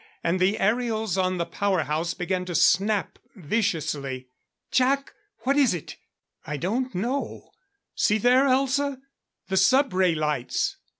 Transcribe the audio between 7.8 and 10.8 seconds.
See there, Elza? The sub ray lights!"